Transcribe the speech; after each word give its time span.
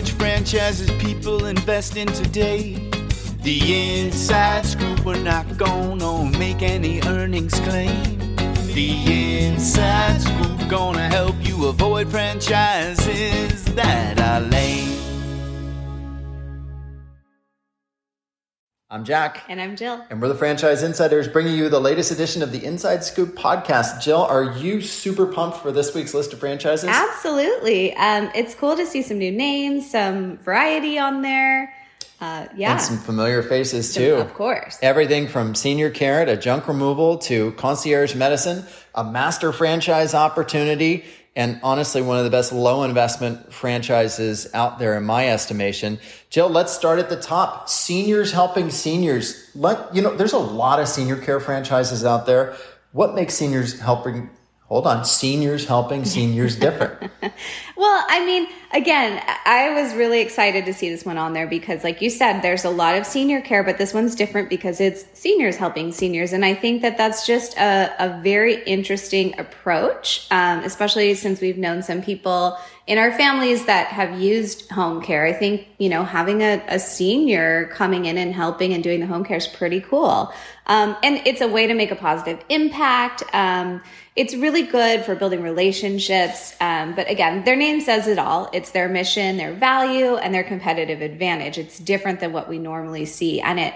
which 0.00 0.12
franchises 0.12 0.90
people 0.92 1.44
invest 1.44 1.94
in 1.94 2.06
today. 2.06 2.72
The 3.42 4.00
inside 4.00 4.64
scoop, 4.64 5.04
we're 5.04 5.22
not 5.22 5.58
gonna 5.58 6.38
make 6.38 6.62
any 6.62 7.02
earnings 7.02 7.60
claim. 7.60 8.18
The 8.74 9.44
inside 9.44 10.22
scoop 10.22 10.70
gonna 10.70 11.06
help 11.10 11.36
you 11.42 11.66
avoid 11.66 12.08
franchises 12.08 13.62
that 13.74 14.18
are 14.18 14.40
lame. 14.40 15.09
I'm 18.92 19.04
Jack. 19.04 19.44
And 19.48 19.60
I'm 19.60 19.76
Jill. 19.76 20.04
And 20.10 20.20
we're 20.20 20.26
the 20.26 20.34
Franchise 20.34 20.82
Insiders 20.82 21.28
bringing 21.28 21.54
you 21.54 21.68
the 21.68 21.78
latest 21.78 22.10
edition 22.10 22.42
of 22.42 22.50
the 22.50 22.64
Inside 22.64 23.04
Scoop 23.04 23.36
podcast. 23.36 24.02
Jill, 24.02 24.22
are 24.22 24.58
you 24.58 24.80
super 24.80 25.26
pumped 25.26 25.58
for 25.58 25.70
this 25.70 25.94
week's 25.94 26.12
list 26.12 26.32
of 26.32 26.40
franchises? 26.40 26.88
Absolutely. 26.88 27.94
Um, 27.94 28.32
it's 28.34 28.56
cool 28.56 28.74
to 28.74 28.84
see 28.84 29.02
some 29.02 29.18
new 29.18 29.30
names, 29.30 29.88
some 29.88 30.38
variety 30.38 30.98
on 30.98 31.22
there. 31.22 31.72
Uh, 32.20 32.48
yeah. 32.56 32.72
And 32.72 32.80
some 32.80 32.98
familiar 32.98 33.44
faces 33.44 33.94
too. 33.94 34.16
Of 34.16 34.34
course. 34.34 34.76
Everything 34.82 35.28
from 35.28 35.54
senior 35.54 35.90
care 35.90 36.24
to 36.24 36.36
junk 36.36 36.66
removal 36.66 37.18
to 37.18 37.52
concierge 37.52 38.16
medicine, 38.16 38.64
a 38.96 39.04
master 39.04 39.52
franchise 39.52 40.14
opportunity, 40.14 41.04
and 41.36 41.60
honestly, 41.62 42.02
one 42.02 42.18
of 42.18 42.24
the 42.24 42.30
best 42.30 42.52
low 42.52 42.82
investment 42.82 43.52
franchises 43.52 44.48
out 44.52 44.78
there 44.78 44.96
in 44.96 45.04
my 45.04 45.28
estimation. 45.28 45.98
Jill, 46.28 46.48
let's 46.48 46.72
start 46.72 46.98
at 46.98 47.08
the 47.08 47.20
top. 47.20 47.68
Seniors 47.68 48.32
helping 48.32 48.70
seniors. 48.70 49.50
Let, 49.54 49.94
you 49.94 50.02
know, 50.02 50.14
there's 50.16 50.32
a 50.32 50.38
lot 50.38 50.80
of 50.80 50.88
senior 50.88 51.16
care 51.16 51.40
franchises 51.40 52.04
out 52.04 52.26
there. 52.26 52.56
What 52.92 53.14
makes 53.14 53.34
seniors 53.34 53.78
helping 53.78 54.28
hold 54.70 54.86
on, 54.86 55.04
seniors 55.04 55.66
helping 55.66 56.04
seniors 56.04 56.56
different. 56.56 57.10
well, 57.76 58.04
I 58.08 58.24
mean, 58.24 58.46
again, 58.72 59.22
I 59.44 59.70
was 59.70 59.94
really 59.94 60.20
excited 60.20 60.64
to 60.66 60.74
see 60.74 60.90
this 60.90 61.04
one 61.04 61.18
on 61.18 61.32
there 61.32 61.46
because, 61.46 61.82
like 61.82 62.00
you 62.00 62.10
said, 62.10 62.40
there's 62.40 62.64
a 62.64 62.70
lot 62.70 62.96
of 62.96 63.04
senior 63.06 63.40
care, 63.40 63.62
but 63.62 63.78
this 63.78 63.92
one's 63.92 64.14
different 64.14 64.48
because 64.48 64.80
it's 64.80 65.04
seniors 65.18 65.56
helping 65.56 65.92
seniors. 65.92 66.32
And 66.32 66.44
I 66.44 66.54
think 66.54 66.82
that 66.82 66.96
that's 66.96 67.26
just 67.26 67.56
a, 67.56 67.94
a 67.98 68.20
very 68.22 68.62
interesting 68.64 69.38
approach, 69.38 70.26
um, 70.30 70.60
especially 70.60 71.14
since 71.14 71.40
we've 71.40 71.58
known 71.58 71.82
some 71.82 72.02
people 72.02 72.56
in 72.86 72.98
our 72.98 73.12
families 73.12 73.66
that 73.66 73.86
have 73.88 74.20
used 74.20 74.68
home 74.70 75.00
care. 75.00 75.24
I 75.24 75.32
think, 75.32 75.66
you 75.78 75.88
know, 75.88 76.02
having 76.02 76.42
a, 76.42 76.62
a 76.66 76.78
senior 76.78 77.66
coming 77.72 78.06
in 78.06 78.18
and 78.18 78.34
helping 78.34 78.72
and 78.72 78.82
doing 78.82 79.00
the 79.00 79.06
home 79.06 79.24
care 79.24 79.36
is 79.36 79.46
pretty 79.46 79.80
cool. 79.80 80.32
Um, 80.66 80.96
and 81.02 81.22
it's 81.26 81.40
a 81.40 81.48
way 81.48 81.66
to 81.66 81.74
make 81.74 81.90
a 81.90 81.96
positive 81.96 82.44
impact. 82.48 83.22
Um, 83.32 83.80
it's 84.16 84.34
really 84.34 84.62
good 84.62 85.04
for 85.04 85.14
building 85.14 85.42
relationships. 85.42 86.54
Um, 86.60 86.94
but 86.94 87.08
again, 87.08 87.44
their 87.44 87.56
name 87.56 87.80
says 87.80 88.08
it 88.08 88.18
all. 88.18 88.50
Their 88.68 88.90
mission, 88.90 89.38
their 89.38 89.54
value, 89.54 90.16
and 90.16 90.34
their 90.34 90.44
competitive 90.44 91.00
advantage. 91.00 91.56
It's 91.56 91.78
different 91.78 92.20
than 92.20 92.34
what 92.34 92.46
we 92.46 92.58
normally 92.58 93.06
see. 93.06 93.40
And 93.40 93.58
it 93.58 93.72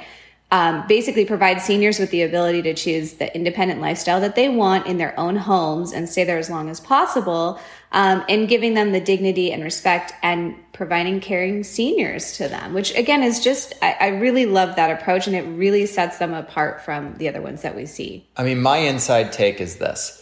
um, 0.51 0.87
basically 0.87 1.25
provides 1.25 1.65
seniors 1.65 1.99
with 1.99 2.11
the 2.11 2.23
ability 2.23 2.61
to 2.63 2.75
choose 2.75 3.15
the 3.15 3.35
independent 3.35 3.81
lifestyle 3.81 4.21
that 4.21 4.37
they 4.37 4.49
want 4.49 4.87
in 4.87 4.99
their 4.99 5.19
own 5.19 5.37
homes 5.37 5.93
and 5.93 6.09
stay 6.09 6.25
there 6.25 6.37
as 6.37 6.51
long 6.51 6.69
as 6.69 6.79
possible, 6.79 7.59
um, 7.93 8.23
and 8.29 8.49
giving 8.49 8.75
them 8.75 8.93
the 8.93 9.01
dignity 9.01 9.51
and 9.51 9.65
respect 9.65 10.13
and 10.23 10.55
providing 10.73 11.21
caring 11.21 11.65
seniors 11.65 12.37
to 12.37 12.47
them, 12.47 12.75
which 12.75 12.95
again 12.95 13.23
is 13.23 13.43
just, 13.43 13.73
I, 13.81 13.97
I 14.01 14.07
really 14.09 14.47
love 14.47 14.77
that 14.77 14.91
approach 14.91 15.27
and 15.27 15.35
it 15.35 15.43
really 15.43 15.87
sets 15.87 16.19
them 16.19 16.35
apart 16.35 16.83
from 16.83 17.15
the 17.17 17.29
other 17.29 17.41
ones 17.41 17.63
that 17.63 17.75
we 17.75 17.87
see. 17.87 18.29
I 18.37 18.45
mean, 18.45 18.61
my 18.61 18.77
inside 18.77 19.33
take 19.33 19.61
is 19.61 19.79
this 19.79 20.21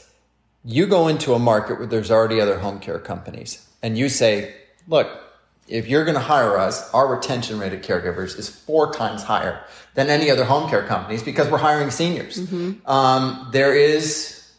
you 0.64 0.86
go 0.86 1.08
into 1.08 1.34
a 1.34 1.38
market 1.38 1.78
where 1.78 1.86
there's 1.86 2.10
already 2.10 2.40
other 2.40 2.58
home 2.58 2.78
care 2.78 2.98
companies 2.98 3.68
and 3.83 3.98
you 3.98 4.08
say, 4.08 4.55
look, 4.86 5.08
if 5.69 5.86
you're 5.88 6.05
going 6.05 6.16
to 6.16 6.20
hire 6.20 6.58
us, 6.58 6.92
our 6.92 7.08
retention 7.08 7.58
rate 7.58 7.72
of 7.72 7.80
caregivers 7.80 8.39
is 8.39 8.48
four 8.48 8.92
times 8.92 9.22
higher 9.22 9.64
than 9.94 10.08
any 10.08 10.30
other 10.30 10.44
home 10.44 10.68
care 10.68 10.84
companies 10.86 11.23
because 11.23 11.48
we're 11.48 11.58
hiring 11.58 11.90
seniors. 11.90 12.39
Mm-hmm. 12.39 12.89
Um, 12.90 13.48
there 13.52 13.74
is 13.74 14.51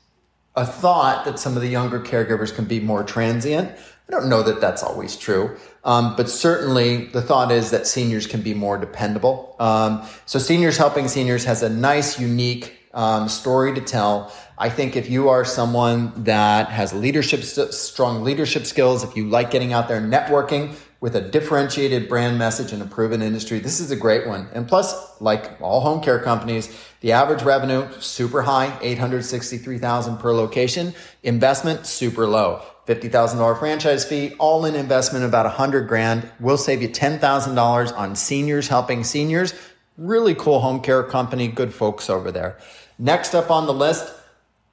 a 0.56 0.66
thought 0.66 1.26
that 1.26 1.40
some 1.40 1.56
of 1.56 1.62
the 1.62 1.68
younger 1.68 2.00
caregivers 2.00 2.54
can 2.54 2.66
be 2.66 2.80
more 2.80 3.04
transient. 3.04 3.72
I 4.08 4.12
don't 4.12 4.30
know 4.30 4.44
that 4.44 4.60
that's 4.62 4.84
always 4.84 5.16
true, 5.16 5.58
um, 5.84 6.16
but 6.16 6.30
certainly 6.30 7.06
the 7.06 7.22
thought 7.22 7.52
is 7.52 7.72
that 7.72 7.88
seniors 7.88 8.28
can 8.28 8.42
be 8.42 8.54
more 8.54 8.78
dependable. 8.78 9.56
Um, 9.60 10.04
so, 10.26 10.40
Seniors 10.40 10.78
Helping 10.78 11.08
Seniors 11.08 11.46
has 11.46 11.64
a 11.64 11.70
nice, 11.70 12.20
unique 12.20 12.78
um, 12.94 13.28
story 13.28 13.74
to 13.74 13.82
tell. 13.82 14.32
I 14.58 14.70
think 14.70 14.96
if 14.96 15.10
you 15.10 15.30
are 15.30 15.44
someone 15.44 16.24
that 16.24 16.70
has 16.70 16.94
leadership, 16.94 17.44
strong 17.44 18.24
leadership 18.24 18.66
skills, 18.66 19.04
if 19.04 19.16
you 19.16 19.28
like 19.28 19.52
getting 19.52 19.74
out 19.74 19.88
there 19.88 20.00
networking 20.00 20.76
with 21.02 21.16
a 21.16 21.22
differentiated 21.22 22.08
brand 22.08 22.38
message 22.38 22.72
in 22.72 22.82
a 22.82 22.86
proven 22.86 23.22
industry, 23.22 23.60
this 23.60 23.80
is 23.80 23.92
a 23.92 23.96
great 23.96 24.28
one. 24.28 24.48
And 24.54 24.68
plus, 24.68 25.20
like 25.20 25.60
all 25.60 25.82
home 25.82 26.02
care 26.02 26.20
companies, 26.20 26.74
the 27.02 27.12
average 27.12 27.44
revenue 27.44 27.90
super 28.00 28.44
high, 28.44 28.78
863,000 28.82 30.18
per 30.18 30.34
location. 30.34 30.94
Investment 31.24 31.86
super 31.86 32.26
low. 32.28 32.62
$50,000 32.88 33.60
franchise 33.60 34.06
fee, 34.06 34.34
all 34.40 34.66
in 34.66 34.76
investment 34.76 35.24
about 35.24 35.46
100 35.46 35.88
grand. 35.88 36.30
We'll 36.40 36.58
save 36.58 36.82
you 36.82 36.90
$10,000 36.90 37.98
on 37.98 38.16
seniors 38.16 38.68
helping 38.68 39.04
seniors. 39.04 39.54
Really 39.98 40.36
cool 40.36 40.60
home 40.60 40.82
care 40.82 41.04
company, 41.04 41.48
good 41.48 41.74
folks 41.74 42.10
over 42.10 42.32
there. 42.32 42.58
Next 42.98 43.34
up 43.34 43.50
on 43.50 43.66
the 43.66 43.74
list, 43.74 44.14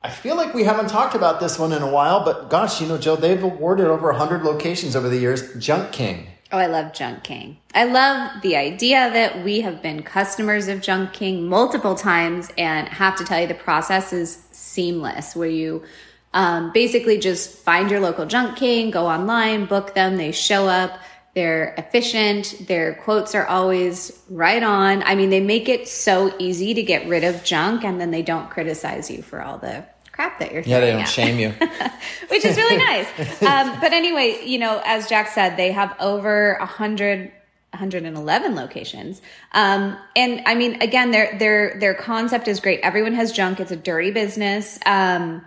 I 0.02 0.10
feel 0.10 0.36
like 0.36 0.54
we 0.54 0.64
haven't 0.64 0.88
talked 0.88 1.14
about 1.14 1.40
this 1.40 1.58
one 1.58 1.72
in 1.72 1.82
a 1.82 1.90
while, 1.90 2.24
but 2.24 2.48
gosh, 2.48 2.80
you 2.80 2.86
know, 2.86 2.96
Joe, 2.98 3.16
they've 3.16 3.42
awarded 3.42 3.86
over 3.86 4.08
100 4.08 4.42
locations 4.42 4.96
over 4.96 5.08
the 5.08 5.18
years. 5.18 5.54
Junk 5.58 5.92
King. 5.92 6.26
Oh, 6.52 6.58
I 6.58 6.66
love 6.66 6.92
Junk 6.92 7.22
King. 7.22 7.58
I 7.74 7.84
love 7.84 8.42
the 8.42 8.56
idea 8.56 9.10
that 9.12 9.44
we 9.44 9.60
have 9.60 9.82
been 9.82 10.02
customers 10.02 10.68
of 10.68 10.80
Junk 10.80 11.12
King 11.12 11.48
multiple 11.48 11.94
times 11.94 12.50
and 12.58 12.88
have 12.88 13.14
to 13.16 13.24
tell 13.24 13.40
you 13.40 13.46
the 13.46 13.54
process 13.54 14.12
is 14.12 14.42
seamless 14.50 15.36
where 15.36 15.48
you 15.48 15.84
um, 16.32 16.72
basically 16.72 17.18
just 17.18 17.56
find 17.58 17.90
your 17.90 18.00
local 18.00 18.26
Junk 18.26 18.56
King, 18.56 18.90
go 18.90 19.06
online, 19.06 19.66
book 19.66 19.94
them, 19.94 20.16
they 20.16 20.32
show 20.32 20.66
up 20.66 20.98
they're 21.40 21.74
efficient. 21.78 22.66
Their 22.68 22.96
quotes 22.96 23.34
are 23.34 23.46
always 23.46 24.22
right 24.28 24.62
on. 24.62 25.02
I 25.04 25.14
mean, 25.14 25.30
they 25.30 25.40
make 25.40 25.70
it 25.70 25.88
so 25.88 26.34
easy 26.38 26.74
to 26.74 26.82
get 26.82 27.08
rid 27.08 27.24
of 27.24 27.42
junk 27.44 27.82
and 27.82 27.98
then 27.98 28.10
they 28.10 28.20
don't 28.20 28.50
criticize 28.50 29.10
you 29.10 29.22
for 29.22 29.40
all 29.40 29.56
the 29.56 29.86
crap 30.12 30.38
that 30.40 30.52
you're 30.52 30.60
Yeah, 30.64 30.80
they 30.80 30.90
don't 30.92 31.00
out. 31.00 31.08
shame 31.08 31.38
you. 31.38 31.48
Which 32.28 32.44
is 32.44 32.58
really 32.58 32.76
nice. 32.76 33.08
Um, 33.42 33.80
but 33.80 33.94
anyway, 33.94 34.42
you 34.44 34.58
know, 34.58 34.82
as 34.84 35.08
Jack 35.08 35.28
said, 35.28 35.56
they 35.56 35.72
have 35.72 35.96
over 35.98 36.52
a 36.60 36.66
hundred 36.66 37.32
111 37.70 38.54
locations. 38.54 39.22
Um, 39.52 39.96
and 40.14 40.42
I 40.44 40.54
mean, 40.56 40.82
again, 40.82 41.10
their, 41.10 41.38
their, 41.38 41.78
their 41.80 41.94
concept 41.94 42.48
is 42.48 42.60
great. 42.60 42.80
Everyone 42.82 43.14
has 43.14 43.32
junk. 43.32 43.60
It's 43.60 43.70
a 43.70 43.76
dirty 43.76 44.10
business. 44.10 44.78
Um, 44.84 45.40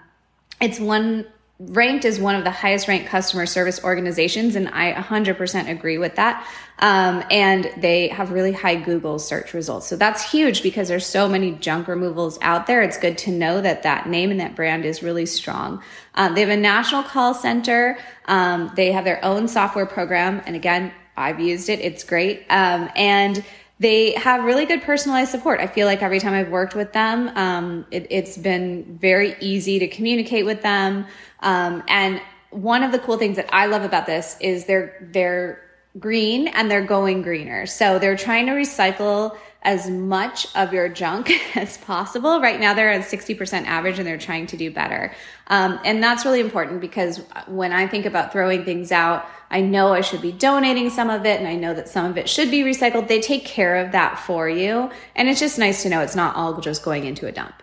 it's 0.60 0.80
one 0.80 1.28
ranked 1.60 2.04
as 2.04 2.20
one 2.20 2.36
of 2.36 2.44
the 2.44 2.52
highest 2.52 2.88
ranked 2.88 3.08
customer 3.08 3.46
service 3.46 3.84
organizations, 3.84 4.56
and 4.56 4.68
I 4.70 4.94
100% 4.94 5.70
agree 5.70 5.98
with 5.98 6.16
that. 6.16 6.46
Um, 6.80 7.24
and 7.30 7.72
they 7.78 8.08
have 8.10 8.32
really 8.32 8.52
high 8.52 8.76
Google 8.76 9.20
search 9.20 9.54
results. 9.54 9.88
So 9.88 9.96
that's 9.96 10.30
huge 10.30 10.64
because 10.64 10.88
there's 10.88 11.06
so 11.06 11.30
many 11.30 11.52
junk 11.52 11.88
removals 11.88 12.40
out 12.42 12.68
there. 12.68 12.82
It's 12.82 12.98
good 12.98 13.18
to 13.20 13.32
know 13.32 13.62
that 13.62 13.84
that 13.84 14.10
name 14.10 14.32
and 14.32 14.40
that 14.40 14.56
brand 14.56 14.84
is 14.84 15.04
really 15.04 15.28
strong. 15.28 15.82
Um, 16.16 16.34
they 16.34 16.42
have 16.42 16.50
a 16.50 16.58
national 16.58 17.04
call 17.04 17.34
center. 17.34 17.98
Um, 18.26 18.72
they 18.76 18.92
have 18.92 19.06
their 19.06 19.24
own 19.24 19.48
software 19.48 19.86
program. 19.86 20.42
And 20.46 20.56
again, 20.56 20.92
I've 21.16 21.40
used 21.40 21.70
it. 21.70 21.80
It's 21.80 22.04
great. 22.04 22.46
Um, 22.50 22.90
and 22.96 23.44
they 23.84 24.14
have 24.14 24.46
really 24.46 24.66
good 24.66 24.82
personalized 24.82 25.30
support. 25.30 25.60
I 25.60 25.68
feel 25.68 25.86
like 25.86 26.02
every 26.02 26.22
time 26.22 26.34
I've 26.34 26.50
worked 26.50 26.74
with 26.74 26.94
them, 26.94 27.30
um, 27.36 27.86
it, 27.92 28.10
has 28.12 28.38
been 28.38 28.98
very 28.98 29.36
easy 29.42 29.78
to 29.80 29.90
communicate 29.90 30.46
with 30.46 30.62
them. 30.62 31.06
Um, 31.42 31.84
and 31.90 32.22
one 32.52 32.84
of 32.84 32.94
the 32.94 33.00
cool 33.00 33.18
things 33.18 33.36
that 33.36 33.54
I 33.54 33.66
love 33.66 33.84
about 33.84 34.06
this 34.06 34.38
is 34.40 34.66
they're 34.66 35.10
they're 35.12 35.62
green 36.00 36.48
and 36.48 36.72
they're 36.72 36.86
going 36.86 37.22
greener. 37.24 37.66
So 37.66 38.00
they're 38.00 38.16
trying 38.16 38.46
to 38.46 38.54
recycle 38.54 39.38
as 39.64 39.90
much 39.90 40.48
of 40.56 40.74
your 40.74 40.90
junk 40.90 41.32
as 41.56 41.78
possible. 41.78 42.40
Right 42.40 42.60
now 42.60 42.74
they're 42.74 42.92
at 42.92 43.06
60% 43.06 43.66
average 43.66 43.98
and 43.98 44.08
they're 44.08 44.18
trying 44.18 44.48
to 44.48 44.58
do 44.58 44.70
better. 44.70 45.14
Um, 45.48 45.80
and 45.84 46.04
that's 46.04 46.26
really 46.26 46.42
important 46.42 46.82
because 46.82 47.20
when 47.48 47.72
I 47.72 47.88
think 47.88 48.06
about 48.06 48.32
throwing 48.32 48.66
things 48.66 48.92
out, 48.92 49.26
I 49.50 49.62
know 49.62 49.94
I 49.94 50.02
should 50.02 50.22
be 50.22 50.32
donating 50.32 50.90
some 50.90 51.10
of 51.10 51.26
it 51.26 51.40
and 51.40 51.48
I 51.48 51.56
know 51.56 51.74
that 51.74 51.88
some 51.88 52.06
of 52.06 52.18
it 52.18 52.28
should 52.28 52.52
be 52.52 52.64
recycled. 52.64 53.08
They 53.08 53.22
take 53.22 53.46
care 53.46 53.78
of 53.78 53.92
that 53.94 54.20
for 54.20 54.50
you. 54.50 54.92
And 55.16 55.30
it's 55.30 55.40
just 55.40 55.58
nice 55.58 55.84
to 55.84 55.90
know 55.90 56.02
it's 56.02 56.16
not 56.16 56.36
all 56.36 56.60
just 56.60 56.84
going 56.84 57.06
into 57.06 57.28
a 57.28 57.32
dump. 57.32 57.63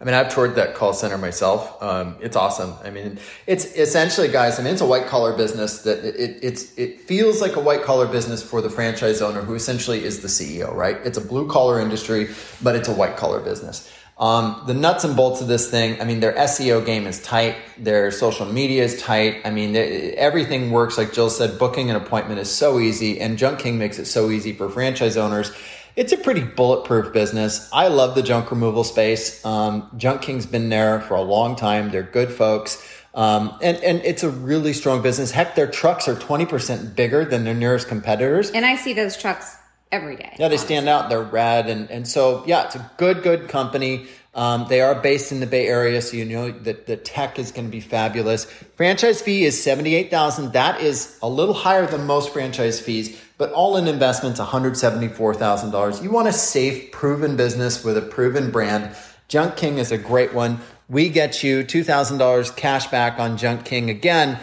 I 0.00 0.04
mean, 0.04 0.14
I've 0.14 0.32
toured 0.32 0.54
that 0.54 0.76
call 0.76 0.92
center 0.92 1.18
myself. 1.18 1.82
Um, 1.82 2.16
it's 2.20 2.36
awesome. 2.36 2.74
I 2.84 2.90
mean, 2.90 3.18
it's 3.48 3.64
essentially, 3.64 4.28
guys. 4.28 4.60
I 4.60 4.62
mean, 4.62 4.72
it's 4.72 4.80
a 4.80 4.86
white 4.86 5.06
collar 5.06 5.36
business 5.36 5.82
that 5.82 6.04
it, 6.04 6.14
it, 6.14 6.38
it's 6.40 6.72
it 6.78 7.00
feels 7.00 7.40
like 7.40 7.56
a 7.56 7.60
white 7.60 7.82
collar 7.82 8.06
business 8.06 8.40
for 8.40 8.62
the 8.62 8.70
franchise 8.70 9.20
owner, 9.20 9.40
who 9.42 9.54
essentially 9.54 10.04
is 10.04 10.20
the 10.20 10.28
CEO, 10.28 10.72
right? 10.72 10.98
It's 11.04 11.18
a 11.18 11.20
blue 11.20 11.48
collar 11.48 11.80
industry, 11.80 12.28
but 12.62 12.76
it's 12.76 12.86
a 12.88 12.94
white 12.94 13.16
collar 13.16 13.40
business. 13.40 13.92
Um, 14.18 14.62
the 14.66 14.74
nuts 14.74 15.04
and 15.04 15.14
bolts 15.16 15.40
of 15.40 15.46
this 15.46 15.70
thing, 15.70 16.00
I 16.00 16.04
mean, 16.04 16.18
their 16.18 16.32
SEO 16.32 16.84
game 16.84 17.06
is 17.06 17.22
tight. 17.22 17.54
Their 17.78 18.10
social 18.10 18.46
media 18.46 18.82
is 18.82 19.00
tight. 19.00 19.42
I 19.44 19.50
mean, 19.50 19.72
they- 19.72 20.12
everything 20.14 20.72
works. 20.72 20.98
Like 20.98 21.12
Jill 21.12 21.30
said, 21.30 21.56
booking 21.58 21.88
an 21.90 21.94
appointment 21.96 22.40
is 22.40 22.50
so 22.50 22.80
easy, 22.80 23.20
and 23.20 23.38
Junk 23.38 23.60
King 23.60 23.78
makes 23.78 23.98
it 23.98 24.06
so 24.06 24.30
easy 24.30 24.52
for 24.52 24.68
franchise 24.68 25.16
owners. 25.16 25.52
It's 25.98 26.12
a 26.12 26.16
pretty 26.16 26.44
bulletproof 26.44 27.12
business. 27.12 27.68
I 27.72 27.88
love 27.88 28.14
the 28.14 28.22
junk 28.22 28.52
removal 28.52 28.84
space. 28.84 29.44
Um, 29.44 29.90
junk 29.96 30.22
King's 30.22 30.46
been 30.46 30.68
there 30.68 31.00
for 31.00 31.14
a 31.14 31.22
long 31.22 31.56
time. 31.56 31.90
They're 31.90 32.04
good 32.04 32.30
folks. 32.30 32.80
Um, 33.16 33.58
and, 33.60 33.78
and 33.78 34.00
it's 34.04 34.22
a 34.22 34.30
really 34.30 34.74
strong 34.74 35.02
business. 35.02 35.32
Heck, 35.32 35.56
their 35.56 35.66
trucks 35.66 36.06
are 36.06 36.14
20% 36.14 36.94
bigger 36.94 37.24
than 37.24 37.42
their 37.42 37.54
nearest 37.54 37.88
competitors. 37.88 38.52
And 38.52 38.64
I 38.64 38.76
see 38.76 38.92
those 38.92 39.16
trucks 39.16 39.56
every 39.90 40.14
day. 40.14 40.36
Yeah, 40.38 40.46
they 40.46 40.56
stand 40.56 40.88
out. 40.88 41.08
They're 41.08 41.20
rad, 41.20 41.68
and 41.68 41.90
and 41.90 42.06
so 42.06 42.44
yeah, 42.46 42.66
it's 42.66 42.76
a 42.76 42.90
good 42.96 43.22
good 43.22 43.48
company. 43.48 44.06
Um, 44.34 44.66
they 44.68 44.80
are 44.80 44.94
based 44.94 45.32
in 45.32 45.40
the 45.40 45.46
Bay 45.46 45.66
Area, 45.66 46.00
so 46.00 46.16
you 46.16 46.24
know 46.24 46.50
that 46.50 46.86
the 46.86 46.96
tech 46.96 47.38
is 47.38 47.50
going 47.50 47.66
to 47.66 47.72
be 47.72 47.80
fabulous. 47.80 48.44
Franchise 48.76 49.20
fee 49.20 49.44
is 49.44 49.60
seventy 49.60 49.94
eight 49.94 50.10
thousand. 50.10 50.52
That 50.52 50.80
is 50.80 51.18
a 51.22 51.28
little 51.28 51.54
higher 51.54 51.86
than 51.86 52.06
most 52.06 52.32
franchise 52.32 52.80
fees, 52.80 53.20
but 53.38 53.52
all 53.52 53.76
in 53.76 53.86
investments 53.86 54.38
one 54.38 54.48
hundred 54.48 54.76
seventy 54.76 55.08
four 55.08 55.34
thousand 55.34 55.70
dollars. 55.70 56.02
You 56.02 56.10
want 56.10 56.28
a 56.28 56.32
safe, 56.32 56.92
proven 56.92 57.36
business 57.36 57.82
with 57.82 57.96
a 57.96 58.02
proven 58.02 58.50
brand. 58.50 58.94
Junk 59.28 59.56
King 59.56 59.78
is 59.78 59.90
a 59.90 59.98
great 59.98 60.34
one. 60.34 60.60
We 60.88 61.08
get 61.08 61.42
you 61.42 61.62
two 61.62 61.84
thousand 61.84 62.18
dollars 62.18 62.50
cash 62.50 62.88
back 62.88 63.18
on 63.18 63.38
Junk 63.38 63.64
King 63.64 63.88
again. 63.88 64.38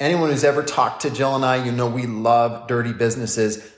Anyone 0.00 0.30
who's 0.30 0.44
ever 0.44 0.62
talked 0.62 1.02
to 1.02 1.10
Jill 1.10 1.36
and 1.36 1.44
I, 1.44 1.64
you 1.64 1.70
know 1.70 1.88
we 1.88 2.06
love 2.06 2.66
dirty 2.66 2.92
businesses 2.92 3.70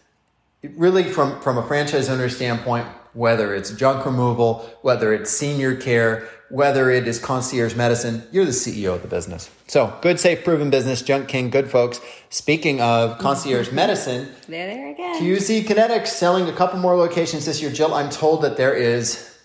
really 0.74 1.04
from 1.04 1.40
from 1.40 1.58
a 1.58 1.66
franchise 1.66 2.08
owner 2.08 2.28
standpoint 2.28 2.86
whether 3.12 3.54
it's 3.54 3.70
junk 3.72 4.04
removal 4.04 4.70
whether 4.82 5.12
it's 5.12 5.30
senior 5.30 5.74
care 5.74 6.28
whether 6.48 6.90
it 6.90 7.08
is 7.08 7.18
concierge 7.18 7.74
medicine 7.74 8.22
you're 8.30 8.44
the 8.44 8.50
ceo 8.52 8.94
of 8.94 9.02
the 9.02 9.08
business. 9.08 9.50
So 9.66 9.96
good 10.00 10.20
safe 10.20 10.44
proven 10.44 10.70
business 10.70 11.02
junk 11.02 11.28
king 11.28 11.50
good 11.50 11.70
folks. 11.70 12.00
Speaking 12.30 12.80
of 12.80 13.18
concierge 13.18 13.72
medicine 13.82 14.28
There, 14.48 14.66
there 14.66 14.90
again. 14.90 15.20
qc 15.22 15.64
kinetics 15.64 16.08
selling 16.08 16.48
a 16.48 16.52
couple 16.52 16.78
more 16.78 16.96
locations 16.96 17.46
this 17.46 17.60
year. 17.60 17.70
Jill 17.70 17.94
i'm 17.94 18.10
told 18.10 18.42
that 18.42 18.56
there 18.56 18.74
is 18.74 19.36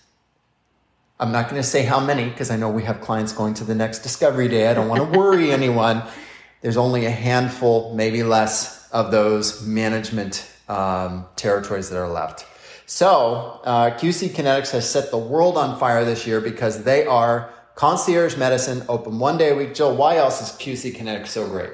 i'm 1.18 1.32
not 1.32 1.48
going 1.48 1.60
to 1.60 1.66
say 1.68 1.82
how 1.82 2.00
many 2.00 2.28
because 2.28 2.50
i 2.50 2.56
know 2.56 2.68
we 2.70 2.82
have 2.84 3.00
clients 3.00 3.32
going 3.32 3.54
to 3.54 3.64
the 3.64 3.74
next 3.74 4.00
discovery 4.00 4.48
day. 4.48 4.68
I 4.68 4.74
don't 4.74 4.88
want 4.88 5.12
to 5.12 5.18
worry 5.18 5.50
anyone. 5.52 6.02
There's 6.60 6.76
only 6.76 7.06
a 7.06 7.10
handful 7.10 7.94
maybe 7.94 8.22
less 8.22 8.88
of 8.92 9.10
those 9.10 9.66
management 9.66 10.48
um, 10.68 11.26
territories 11.34 11.90
that 11.90 11.98
are 11.98 12.08
left. 12.08 12.46
So, 12.94 13.58
uh, 13.64 13.92
QC 13.92 14.28
Kinetics 14.28 14.70
has 14.72 14.86
set 14.86 15.10
the 15.10 15.16
world 15.16 15.56
on 15.56 15.78
fire 15.78 16.04
this 16.04 16.26
year 16.26 16.42
because 16.42 16.84
they 16.84 17.06
are 17.06 17.50
concierge 17.74 18.36
medicine, 18.36 18.84
open 18.86 19.18
one 19.18 19.38
day 19.38 19.48
a 19.48 19.54
week. 19.54 19.72
Jill, 19.72 19.96
why 19.96 20.18
else 20.18 20.42
is 20.42 20.50
QC 20.58 20.94
Kinetics 20.94 21.28
so 21.28 21.48
great? 21.48 21.70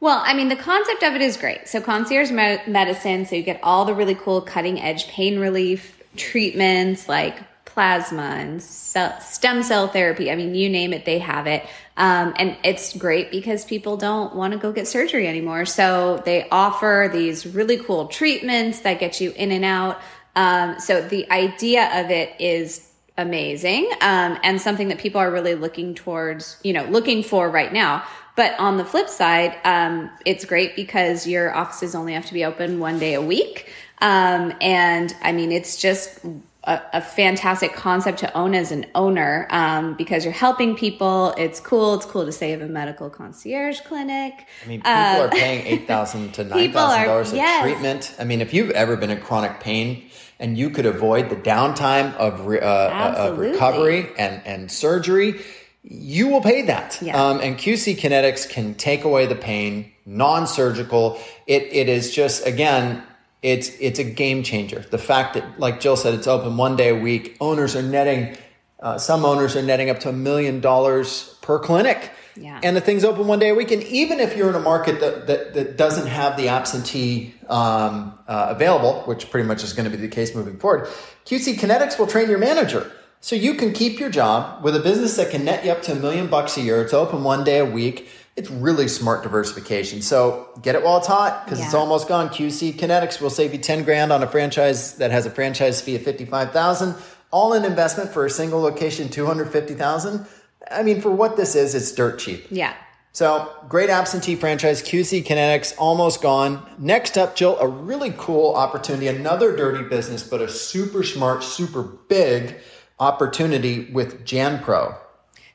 Well, 0.00 0.20
I 0.24 0.34
mean, 0.34 0.48
the 0.48 0.56
concept 0.56 1.04
of 1.04 1.14
it 1.14 1.20
is 1.20 1.36
great. 1.36 1.68
So, 1.68 1.80
concierge 1.80 2.32
me- 2.32 2.58
medicine, 2.66 3.26
so 3.26 3.36
you 3.36 3.44
get 3.44 3.60
all 3.62 3.84
the 3.84 3.94
really 3.94 4.16
cool 4.16 4.40
cutting 4.40 4.80
edge 4.80 5.06
pain 5.06 5.38
relief 5.38 6.02
treatments 6.16 7.08
like 7.08 7.38
plasma 7.64 8.34
and 8.40 8.60
cell, 8.60 9.20
stem 9.20 9.62
cell 9.62 9.86
therapy. 9.86 10.32
I 10.32 10.34
mean, 10.34 10.56
you 10.56 10.68
name 10.68 10.92
it, 10.92 11.04
they 11.04 11.20
have 11.20 11.46
it. 11.46 11.64
Um, 11.96 12.34
and 12.36 12.56
it's 12.64 12.96
great 12.96 13.30
because 13.30 13.64
people 13.64 13.96
don't 13.96 14.34
want 14.34 14.52
to 14.54 14.58
go 14.58 14.72
get 14.72 14.88
surgery 14.88 15.28
anymore. 15.28 15.64
So, 15.64 16.20
they 16.24 16.48
offer 16.48 17.08
these 17.12 17.46
really 17.46 17.76
cool 17.76 18.08
treatments 18.08 18.80
that 18.80 18.98
get 18.98 19.20
you 19.20 19.30
in 19.36 19.52
and 19.52 19.64
out. 19.64 20.00
Um, 20.36 20.78
so, 20.78 21.00
the 21.00 21.30
idea 21.30 22.04
of 22.04 22.10
it 22.10 22.40
is 22.40 22.86
amazing 23.18 23.90
um, 24.00 24.38
and 24.42 24.60
something 24.60 24.88
that 24.88 24.98
people 24.98 25.20
are 25.20 25.30
really 25.30 25.54
looking 25.54 25.94
towards, 25.94 26.58
you 26.62 26.72
know, 26.72 26.84
looking 26.84 27.22
for 27.22 27.50
right 27.50 27.72
now. 27.72 28.04
But 28.36 28.58
on 28.58 28.78
the 28.78 28.84
flip 28.84 29.08
side, 29.08 29.58
um, 29.64 30.10
it's 30.24 30.44
great 30.44 30.74
because 30.74 31.26
your 31.26 31.54
offices 31.54 31.94
only 31.94 32.14
have 32.14 32.26
to 32.26 32.34
be 32.34 32.44
open 32.44 32.78
one 32.78 32.98
day 32.98 33.14
a 33.14 33.22
week. 33.22 33.70
Um, 34.00 34.54
and 34.60 35.14
I 35.22 35.32
mean, 35.32 35.52
it's 35.52 35.76
just 35.76 36.20
a, 36.64 36.80
a, 36.94 37.00
fantastic 37.00 37.72
concept 37.72 38.18
to 38.18 38.36
own 38.36 38.54
as 38.54 38.70
an 38.70 38.86
owner 38.94 39.46
um, 39.50 39.94
because 39.94 40.24
you're 40.24 40.32
helping 40.32 40.76
people. 40.76 41.34
It's 41.38 41.58
cool. 41.58 41.94
It's 41.94 42.04
cool 42.04 42.26
to 42.26 42.32
say 42.32 42.50
you 42.50 42.58
have 42.58 42.68
a 42.68 42.70
medical 42.70 43.08
concierge 43.08 43.80
clinic. 43.80 44.46
I 44.64 44.68
mean, 44.68 44.80
people 44.80 44.92
uh, 44.92 45.26
are 45.26 45.28
paying 45.30 45.66
eight 45.66 45.86
thousand 45.86 46.32
to 46.34 46.44
nine 46.44 46.72
thousand 46.72 47.06
dollars 47.06 47.32
a 47.32 47.36
yes. 47.36 47.62
treatment. 47.62 48.14
I 48.18 48.24
mean, 48.24 48.40
if 48.40 48.52
you've 48.52 48.70
ever 48.70 48.96
been 48.96 49.10
in 49.10 49.20
chronic 49.20 49.60
pain 49.60 50.10
and 50.38 50.58
you 50.58 50.70
could 50.70 50.86
avoid 50.86 51.30
the 51.30 51.36
downtime 51.36 52.14
of, 52.16 52.46
re, 52.46 52.60
uh, 52.60 53.28
of 53.28 53.38
recovery 53.38 54.08
and, 54.18 54.42
and 54.46 54.70
surgery, 54.70 55.40
you 55.82 56.28
will 56.28 56.40
pay 56.40 56.62
that. 56.62 56.98
Yeah. 57.00 57.22
Um, 57.22 57.40
and 57.40 57.56
QC 57.56 57.96
Kinetics 57.96 58.48
can 58.48 58.74
take 58.74 59.04
away 59.04 59.26
the 59.26 59.34
pain, 59.34 59.92
non-surgical. 60.04 61.20
It, 61.46 61.62
it 61.64 61.88
is 61.88 62.14
just, 62.14 62.46
again, 62.46 63.02
it's, 63.42 63.70
it's 63.80 63.98
a 63.98 64.04
game 64.04 64.42
changer. 64.42 64.80
The 64.80 64.98
fact 64.98 65.34
that, 65.34 65.58
like 65.58 65.80
Jill 65.80 65.96
said, 65.96 66.14
it's 66.14 66.26
open 66.26 66.56
one 66.56 66.76
day 66.76 66.90
a 66.90 66.94
week. 66.94 67.36
Owners 67.40 67.74
are 67.74 67.82
netting, 67.82 68.36
uh, 68.80 68.98
some 68.98 69.24
owners 69.24 69.56
are 69.56 69.62
netting 69.62 69.90
up 69.90 70.00
to 70.00 70.10
a 70.10 70.12
million 70.12 70.60
dollars 70.60 71.36
per 71.40 71.58
clinic. 71.58 72.10
Yeah. 72.36 72.60
And 72.62 72.76
the 72.76 72.80
thing's 72.80 73.04
open 73.04 73.26
one 73.26 73.38
day 73.38 73.50
a 73.50 73.54
week. 73.54 73.70
And 73.70 73.82
even 73.84 74.20
if 74.20 74.36
you're 74.36 74.48
in 74.48 74.54
a 74.54 74.60
market 74.60 75.00
that, 75.00 75.26
that, 75.26 75.54
that 75.54 75.76
doesn't 75.76 76.06
have 76.06 76.36
the 76.36 76.48
absentee 76.48 77.34
um, 77.48 78.18
uh, 78.28 78.46
available, 78.50 79.02
which 79.02 79.30
pretty 79.30 79.46
much 79.46 79.64
is 79.64 79.72
going 79.72 79.90
to 79.90 79.94
be 79.94 80.00
the 80.00 80.08
case 80.08 80.34
moving 80.34 80.58
forward, 80.58 80.88
QC 81.26 81.56
Kinetics 81.56 81.98
will 81.98 82.06
train 82.06 82.28
your 82.28 82.38
manager. 82.38 82.90
So 83.22 83.36
you 83.36 83.54
can 83.54 83.72
keep 83.74 84.00
your 84.00 84.08
job 84.08 84.64
with 84.64 84.74
a 84.74 84.80
business 84.80 85.16
that 85.16 85.30
can 85.30 85.44
net 85.44 85.64
you 85.64 85.72
up 85.72 85.82
to 85.82 85.92
a 85.92 85.94
million 85.94 86.28
bucks 86.28 86.56
a 86.56 86.62
year. 86.62 86.80
It's 86.80 86.94
open 86.94 87.22
one 87.22 87.44
day 87.44 87.58
a 87.58 87.66
week. 87.66 88.08
It's 88.36 88.50
really 88.50 88.88
smart 88.88 89.22
diversification. 89.22 90.02
So 90.02 90.48
get 90.62 90.74
it 90.74 90.82
while 90.82 90.98
it's 90.98 91.06
hot 91.06 91.44
because 91.44 91.58
Yeah. 91.58 91.66
it's 91.66 91.74
almost 91.74 92.08
gone. 92.08 92.28
QC 92.30 92.72
Kinetics 92.72 93.20
will 93.20 93.30
save 93.30 93.52
you 93.52 93.58
10 93.58 93.82
grand 93.84 94.12
on 94.12 94.22
a 94.22 94.26
franchise 94.26 94.92
that 94.94 95.10
has 95.10 95.26
a 95.26 95.30
franchise 95.30 95.80
fee 95.80 95.96
of 95.96 96.02
55,000. 96.02 96.94
All 97.32 97.52
in 97.52 97.64
investment 97.64 98.12
for 98.12 98.24
a 98.24 98.30
single 98.30 98.60
location, 98.60 99.08
250,000. 99.08 100.26
I 100.70 100.82
mean, 100.82 101.00
for 101.00 101.10
what 101.10 101.36
this 101.36 101.54
is, 101.54 101.74
it's 101.74 101.92
dirt 101.92 102.18
cheap. 102.18 102.46
Yeah. 102.50 102.72
So 103.12 103.50
great 103.68 103.90
absentee 103.90 104.36
franchise, 104.36 104.80
QC 104.82 105.22
Kinetics, 105.24 105.74
almost 105.76 106.22
gone. 106.22 106.64
Next 106.78 107.18
up, 107.18 107.34
Jill, 107.34 107.58
a 107.58 107.66
really 107.66 108.14
cool 108.16 108.54
opportunity, 108.54 109.08
another 109.08 109.56
dirty 109.56 109.82
business, 109.82 110.22
but 110.22 110.40
a 110.40 110.48
super 110.48 111.02
smart, 111.02 111.42
super 111.42 111.82
big 111.82 112.54
opportunity 113.00 113.90
with 113.92 114.24
JanPro. 114.24 114.94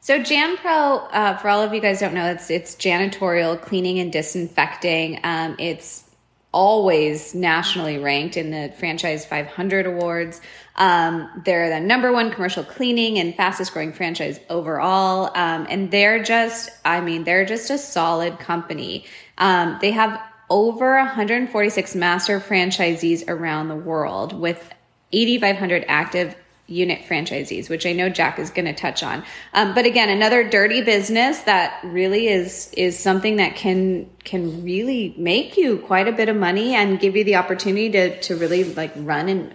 So 0.05 0.19
JanPro, 0.19 1.09
uh, 1.11 1.37
for 1.37 1.49
all 1.49 1.63
of 1.63 1.73
you 1.73 1.81
guys 1.81 1.99
don't 1.99 2.13
know, 2.13 2.27
it's 2.27 2.51
it's 2.51 2.75
janitorial 2.75 3.59
cleaning 3.59 3.97
and 3.97 4.13
disinfecting. 4.13 5.19
Um, 5.24 5.55
it's 5.57 6.03
always 6.51 7.33
nationally 7.33 7.97
ranked 7.97 8.38
in 8.38 8.51
the 8.51 8.71
Franchise 8.77 9.25
500 9.25 9.88
awards. 9.88 10.41
Um, 10.75 11.41
they're 11.43 11.71
the 11.71 11.79
number 11.79 12.13
one 12.13 12.29
commercial 12.29 12.63
cleaning 12.63 13.17
and 13.17 13.33
fastest 13.33 13.74
growing 13.74 13.93
franchise 13.93 14.39
overall. 14.47 15.31
Um, 15.33 15.65
and 15.71 15.89
they're 15.89 16.21
just, 16.21 16.69
I 16.85 17.01
mean, 17.01 17.24
they're 17.24 17.43
just 17.43 17.71
a 17.71 17.77
solid 17.79 18.38
company. 18.38 19.05
Um, 19.39 19.79
they 19.81 19.89
have 19.89 20.21
over 20.51 20.97
146 20.97 21.95
master 21.95 22.39
franchisees 22.39 23.27
around 23.27 23.69
the 23.69 23.75
world 23.75 24.39
with 24.39 24.71
8,500 25.12 25.83
active 25.88 26.35
unit 26.67 27.01
franchisees, 27.07 27.69
which 27.69 27.86
I 27.86 27.93
know 27.93 28.10
Jack 28.10 28.39
is 28.39 28.50
going 28.50 28.65
to 28.65 28.74
touch 28.74 29.03
on. 29.03 29.24
Um, 29.53 29.75
but 29.75 29.86
again, 29.86 30.10
another 30.10 30.48
dirty 30.48 30.81
business 30.81 31.39
that 31.41 31.79
really 31.84 32.27
is 32.27 32.72
is 32.74 32.98
something 32.98 33.36
that 33.36 33.55
can 33.55 34.10
can 34.24 34.63
really 34.63 35.13
make 35.17 35.57
you 35.57 35.77
quite 35.77 36.07
a 36.07 36.12
bit 36.12 36.29
of 36.29 36.36
money 36.36 36.74
and 36.74 37.00
give 37.00 37.15
you 37.15 37.24
the 37.24 37.36
opportunity 37.36 37.89
to 37.91 38.19
to 38.22 38.36
really 38.36 38.63
like 38.63 38.91
run 38.95 39.29
and 39.29 39.53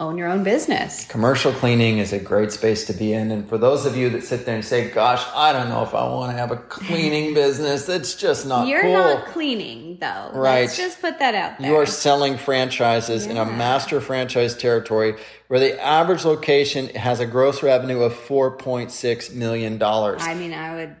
own 0.00 0.16
your 0.16 0.28
own 0.28 0.44
business. 0.44 1.06
Commercial 1.06 1.52
cleaning 1.52 1.98
is 1.98 2.12
a 2.12 2.18
great 2.18 2.52
space 2.52 2.84
to 2.86 2.92
be 2.92 3.12
in. 3.12 3.30
And 3.30 3.48
for 3.48 3.58
those 3.58 3.84
of 3.84 3.96
you 3.96 4.10
that 4.10 4.22
sit 4.22 4.46
there 4.46 4.54
and 4.54 4.64
say, 4.64 4.90
gosh, 4.90 5.24
I 5.34 5.52
don't 5.52 5.68
know 5.68 5.82
if 5.82 5.94
I 5.94 6.08
want 6.08 6.32
to 6.32 6.38
have 6.38 6.52
a 6.52 6.56
cleaning 6.56 7.34
business, 7.34 7.86
that's 7.86 8.14
just 8.14 8.46
not 8.46 8.68
You're 8.68 8.82
cool. 8.82 8.92
not 8.92 9.26
cleaning 9.26 9.98
though. 10.00 10.30
Right. 10.32 10.62
Let's 10.62 10.76
just 10.76 11.00
put 11.00 11.18
that 11.18 11.34
out 11.34 11.58
there. 11.58 11.70
You 11.70 11.76
are 11.76 11.86
selling 11.86 12.36
franchises 12.36 13.26
in 13.26 13.36
a 13.36 13.44
master 13.44 14.00
franchise 14.00 14.56
territory 14.56 15.16
where 15.48 15.58
the 15.58 15.80
average 15.82 16.24
location 16.24 16.88
has 16.90 17.20
a 17.20 17.26
gross 17.26 17.62
revenue 17.62 18.00
of 18.02 18.12
$4.6 18.12 19.34
million. 19.34 19.82
I 19.82 20.34
mean, 20.34 20.52
I 20.52 20.74
would 20.76 20.96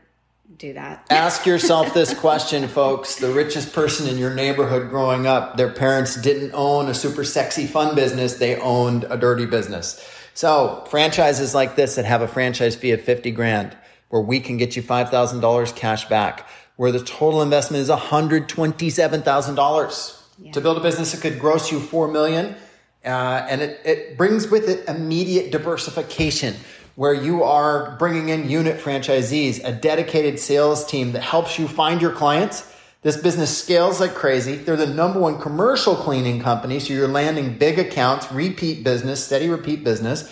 do 0.58 0.72
that. 0.72 1.06
Ask 1.08 1.46
yourself 1.46 1.94
this 1.94 2.12
question, 2.12 2.66
folks. 2.66 3.14
The 3.16 3.32
richest 3.32 3.72
person 3.72 4.08
in 4.08 4.18
your 4.18 4.34
neighborhood 4.34 4.90
growing 4.90 5.24
up, 5.26 5.56
their 5.56 5.70
parents 5.70 6.20
didn't 6.20 6.50
own 6.52 6.88
a 6.88 6.94
super 6.94 7.22
sexy 7.22 7.64
fun 7.66 7.94
business, 7.94 8.34
they 8.34 8.56
owned 8.56 9.04
a 9.04 9.16
dirty 9.16 9.46
business. 9.46 10.04
So, 10.34 10.84
franchises 10.90 11.54
like 11.54 11.76
this 11.76 11.94
that 11.94 12.04
have 12.04 12.20
a 12.22 12.28
franchise 12.28 12.74
fee 12.74 12.90
of 12.90 13.00
50 13.00 13.30
grand, 13.30 13.76
where 14.08 14.22
we 14.22 14.40
can 14.40 14.56
get 14.56 14.74
you 14.76 14.82
$5,000 14.82 15.76
cash 15.76 16.08
back, 16.08 16.48
where 16.76 16.90
the 16.90 17.04
total 17.04 17.42
investment 17.42 17.82
is 17.82 17.88
$127,000 17.88 20.52
to 20.52 20.60
build 20.60 20.76
a 20.76 20.80
business 20.80 21.12
that 21.12 21.20
could 21.20 21.38
gross 21.38 21.70
you 21.70 21.78
4 21.80 22.08
million. 22.08 22.56
Uh, 23.04 23.46
and 23.48 23.62
it, 23.62 23.80
it 23.84 24.18
brings 24.18 24.48
with 24.48 24.68
it 24.68 24.84
immediate 24.88 25.52
diversification 25.52 26.56
where 26.98 27.14
you 27.14 27.44
are 27.44 27.94
bringing 27.96 28.28
in 28.28 28.50
unit 28.50 28.76
franchisees, 28.76 29.62
a 29.62 29.70
dedicated 29.70 30.36
sales 30.36 30.84
team 30.84 31.12
that 31.12 31.22
helps 31.22 31.56
you 31.56 31.68
find 31.68 32.02
your 32.02 32.10
clients. 32.10 32.68
This 33.02 33.16
business 33.16 33.56
scales 33.56 34.00
like 34.00 34.16
crazy. 34.16 34.56
They're 34.56 34.74
the 34.74 34.88
number 34.88 35.20
one 35.20 35.40
commercial 35.40 35.94
cleaning 35.94 36.40
company, 36.40 36.80
so 36.80 36.92
you're 36.92 37.06
landing 37.06 37.56
big 37.56 37.78
accounts, 37.78 38.32
repeat 38.32 38.82
business, 38.82 39.24
steady 39.24 39.48
repeat 39.48 39.84
business, 39.84 40.28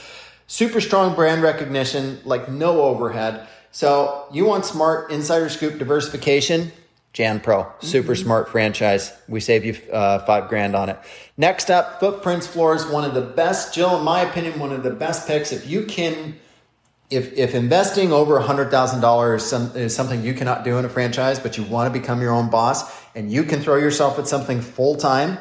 super 0.48 0.80
strong 0.80 1.14
brand 1.14 1.40
recognition, 1.40 2.18
like 2.24 2.50
no 2.50 2.82
overhead. 2.82 3.46
So 3.70 4.26
you 4.32 4.44
want 4.44 4.64
smart 4.64 5.12
insider 5.12 5.48
scoop 5.48 5.78
diversification? 5.78 6.72
Jan 7.12 7.38
Pro, 7.38 7.72
super 7.78 8.14
mm-hmm. 8.14 8.24
smart 8.24 8.48
franchise. 8.48 9.16
We 9.28 9.38
save 9.38 9.64
you 9.64 9.76
uh, 9.92 10.18
five 10.26 10.48
grand 10.48 10.74
on 10.74 10.88
it. 10.88 10.98
Next 11.36 11.70
up, 11.70 12.00
Footprints 12.00 12.48
Floors, 12.48 12.84
one 12.86 13.04
of 13.04 13.14
the 13.14 13.22
best, 13.22 13.72
Jill, 13.72 13.96
in 13.98 14.04
my 14.04 14.22
opinion, 14.22 14.58
one 14.58 14.72
of 14.72 14.82
the 14.82 14.90
best 14.90 15.28
picks. 15.28 15.52
If 15.52 15.68
you 15.68 15.84
can, 15.84 16.34
if, 17.10 17.32
if 17.34 17.54
investing 17.54 18.12
over 18.12 18.40
$100,000 18.40 19.76
is 19.76 19.94
something 19.94 20.24
you 20.24 20.34
cannot 20.34 20.64
do 20.64 20.78
in 20.78 20.84
a 20.84 20.88
franchise, 20.88 21.38
but 21.38 21.56
you 21.56 21.64
want 21.64 21.92
to 21.92 21.98
become 21.98 22.20
your 22.20 22.32
own 22.32 22.50
boss 22.50 23.04
and 23.14 23.30
you 23.30 23.44
can 23.44 23.60
throw 23.60 23.76
yourself 23.76 24.18
at 24.18 24.26
something 24.26 24.60
full 24.60 24.96
time, 24.96 25.38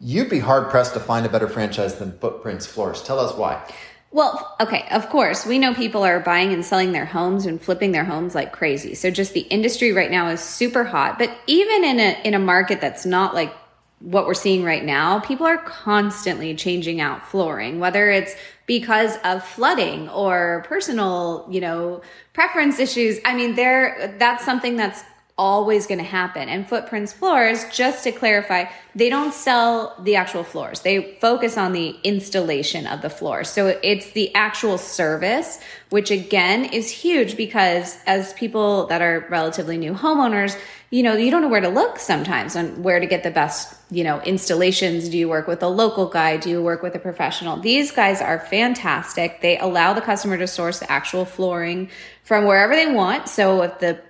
you'd 0.00 0.28
be 0.28 0.40
hard 0.40 0.70
pressed 0.70 0.94
to 0.94 1.00
find 1.00 1.24
a 1.24 1.28
better 1.28 1.48
franchise 1.48 1.96
than 1.96 2.18
Footprints 2.18 2.66
Floors. 2.66 3.02
Tell 3.02 3.20
us 3.20 3.36
why. 3.36 3.64
Well, 4.10 4.56
okay, 4.60 4.86
of 4.92 5.08
course. 5.08 5.44
We 5.44 5.58
know 5.58 5.74
people 5.74 6.04
are 6.04 6.20
buying 6.20 6.52
and 6.52 6.64
selling 6.64 6.92
their 6.92 7.04
homes 7.04 7.46
and 7.46 7.60
flipping 7.60 7.90
their 7.90 8.04
homes 8.04 8.34
like 8.34 8.52
crazy. 8.52 8.94
So 8.94 9.10
just 9.10 9.32
the 9.34 9.40
industry 9.40 9.92
right 9.92 10.10
now 10.10 10.28
is 10.28 10.40
super 10.40 10.84
hot. 10.84 11.18
But 11.18 11.36
even 11.48 11.82
in 11.82 11.98
a 11.98 12.20
in 12.24 12.34
a 12.34 12.38
market 12.38 12.80
that's 12.80 13.04
not 13.04 13.34
like 13.34 13.52
what 13.98 14.26
we're 14.26 14.34
seeing 14.34 14.62
right 14.62 14.84
now, 14.84 15.18
people 15.18 15.46
are 15.46 15.58
constantly 15.58 16.54
changing 16.54 17.00
out 17.00 17.26
flooring, 17.26 17.80
whether 17.80 18.08
it's 18.08 18.36
because 18.66 19.16
of 19.24 19.44
flooding 19.44 20.08
or 20.08 20.64
personal, 20.66 21.46
you 21.50 21.60
know, 21.60 22.02
preference 22.32 22.78
issues. 22.78 23.18
I 23.24 23.34
mean, 23.34 23.54
there 23.54 24.14
that's 24.18 24.44
something 24.44 24.76
that's 24.76 25.02
always 25.36 25.86
going 25.88 25.98
to 25.98 26.04
happen. 26.04 26.48
And 26.48 26.68
Footprints 26.68 27.12
Floors, 27.12 27.64
just 27.72 28.04
to 28.04 28.12
clarify, 28.12 28.66
they 28.94 29.10
don't 29.10 29.34
sell 29.34 29.96
the 30.00 30.14
actual 30.14 30.44
floors. 30.44 30.80
They 30.82 31.16
focus 31.20 31.58
on 31.58 31.72
the 31.72 31.96
installation 32.04 32.86
of 32.86 33.02
the 33.02 33.10
floors. 33.10 33.48
So 33.48 33.78
it's 33.82 34.12
the 34.12 34.32
actual 34.34 34.78
service, 34.78 35.58
which 35.90 36.12
again 36.12 36.64
is 36.64 36.88
huge 36.88 37.36
because 37.36 37.98
as 38.06 38.32
people 38.34 38.86
that 38.86 39.02
are 39.02 39.26
relatively 39.28 39.76
new 39.76 39.92
homeowners, 39.92 40.56
you 40.90 41.02
know, 41.02 41.16
you 41.16 41.32
don't 41.32 41.42
know 41.42 41.48
where 41.48 41.60
to 41.60 41.68
look 41.68 41.98
sometimes 41.98 42.54
on 42.54 42.84
where 42.84 43.00
to 43.00 43.06
get 43.06 43.24
the 43.24 43.30
best, 43.32 43.76
you 43.90 44.04
know, 44.04 44.20
installations. 44.20 45.08
Do 45.08 45.18
you 45.18 45.28
work 45.28 45.48
with 45.48 45.60
a 45.64 45.68
local 45.68 46.06
guy? 46.06 46.36
Do 46.36 46.48
you 46.48 46.62
work 46.62 46.84
with 46.84 46.94
a 46.94 47.00
professional? 47.00 47.56
These 47.56 47.90
guys 47.90 48.22
are 48.22 48.38
fantastic. 48.38 49.40
They 49.40 49.58
allow 49.58 49.94
the 49.94 50.00
customer 50.00 50.38
to 50.38 50.46
source 50.46 50.78
the 50.78 50.92
actual 50.92 51.24
flooring 51.24 51.90
from 52.22 52.44
wherever 52.44 52.76
they 52.76 52.86
want. 52.86 53.28
So 53.28 53.62
if 53.62 53.80
the 53.80 54.00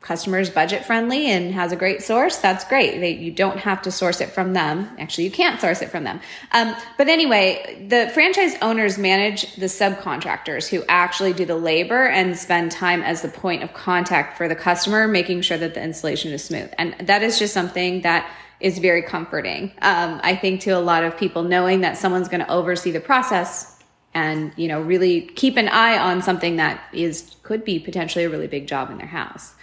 customer's 0.00 0.48
budget 0.48 0.84
friendly 0.84 1.26
and 1.26 1.52
has 1.52 1.72
a 1.72 1.76
great 1.76 2.02
source, 2.02 2.36
that's 2.36 2.64
great. 2.64 3.00
They, 3.00 3.12
you 3.12 3.32
don't 3.32 3.58
have 3.58 3.82
to 3.82 3.90
source 3.90 4.20
it 4.20 4.30
from 4.30 4.52
them. 4.52 4.88
Actually, 4.98 5.24
you 5.24 5.30
can't 5.30 5.60
source 5.60 5.82
it 5.82 5.90
from 5.90 6.04
them. 6.04 6.20
Um, 6.52 6.74
but 6.96 7.08
anyway, 7.08 7.84
the 7.88 8.08
franchise 8.14 8.54
owners 8.62 8.96
manage 8.96 9.56
the 9.56 9.66
subcontractors 9.66 10.68
who 10.68 10.84
actually 10.88 11.32
do 11.32 11.44
the 11.44 11.56
labor 11.56 12.06
and 12.06 12.38
spend 12.38 12.70
time 12.70 13.02
as 13.02 13.22
the 13.22 13.28
point 13.28 13.64
of 13.64 13.74
contact 13.74 14.38
for 14.38 14.48
the 14.48 14.54
customer, 14.54 15.08
making 15.08 15.42
sure 15.42 15.58
that 15.58 15.74
the 15.74 15.82
installation 15.82 16.32
is 16.32 16.44
smooth. 16.44 16.72
And 16.78 16.94
that 17.00 17.22
is 17.22 17.38
just 17.38 17.52
something 17.52 18.02
that 18.02 18.30
is 18.60 18.78
very 18.78 19.02
comforting. 19.02 19.72
Um, 19.82 20.20
I 20.22 20.36
think 20.36 20.60
to 20.62 20.70
a 20.70 20.80
lot 20.80 21.02
of 21.02 21.16
people, 21.16 21.42
knowing 21.42 21.80
that 21.80 21.98
someone's 21.98 22.28
going 22.28 22.44
to 22.44 22.50
oversee 22.50 22.92
the 22.92 23.00
process 23.00 23.74
and 24.14 24.52
you 24.56 24.68
know 24.68 24.80
really 24.80 25.20
keep 25.20 25.56
an 25.56 25.68
eye 25.68 25.98
on 25.98 26.22
something 26.22 26.56
that 26.56 26.82
is 26.94 27.36
could 27.42 27.62
be 27.62 27.78
potentially 27.78 28.24
a 28.24 28.30
really 28.30 28.46
big 28.46 28.66
job 28.66 28.90
in 28.90 28.96
their 28.96 29.06
house 29.06 29.54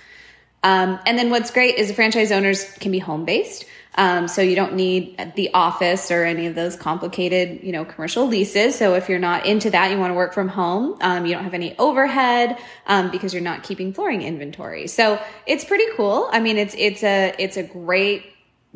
um, 0.65 0.99
and 1.05 1.15
then 1.15 1.29
what's 1.29 1.51
great 1.51 1.75
is 1.75 1.89
the 1.89 1.93
franchise 1.93 2.31
owners 2.31 2.63
can 2.79 2.91
be 2.91 2.97
home 2.97 3.23
based. 3.23 3.65
Um, 3.97 4.27
so 4.27 4.41
you 4.41 4.55
don't 4.55 4.73
need 4.73 5.33
the 5.35 5.53
office 5.53 6.09
or 6.09 6.25
any 6.25 6.47
of 6.47 6.55
those 6.55 6.75
complicated, 6.75 7.63
you 7.63 7.71
know, 7.71 7.85
commercial 7.85 8.25
leases. 8.25 8.75
So 8.75 8.95
if 8.95 9.07
you're 9.07 9.19
not 9.19 9.45
into 9.45 9.69
that, 9.69 9.91
you 9.91 9.99
want 9.99 10.09
to 10.09 10.15
work 10.15 10.33
from 10.33 10.47
home. 10.47 10.97
Um, 11.01 11.27
you 11.27 11.33
don't 11.33 11.43
have 11.43 11.53
any 11.53 11.77
overhead 11.77 12.57
um, 12.87 13.11
because 13.11 13.31
you're 13.31 13.43
not 13.43 13.61
keeping 13.61 13.93
flooring 13.93 14.23
inventory. 14.23 14.87
So 14.87 15.21
it's 15.45 15.63
pretty 15.63 15.85
cool. 15.95 16.27
I 16.31 16.39
mean, 16.39 16.57
it's 16.57 16.73
it's 16.75 17.03
a 17.03 17.35
it's 17.37 17.57
a 17.57 17.63
great 17.63 18.25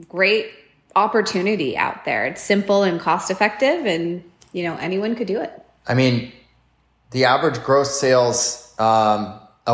great 0.08 0.52
opportunity 0.96 1.76
out 1.76 2.06
there. 2.06 2.28
It's 2.28 2.42
simple 2.42 2.84
and 2.84 3.00
cost 3.00 3.32
effective, 3.32 3.88
and 3.88 4.24
you 4.54 4.64
know 4.64 4.78
anyone 4.78 5.16
could 5.16 5.28
do 5.28 5.42
it. 5.42 5.52
I 5.88 5.96
mean, 5.96 6.32
the 7.10 7.26
average 7.26 7.64
gross 7.64 8.00
sales 8.00 8.74